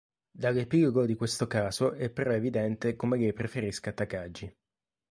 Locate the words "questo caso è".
1.13-2.09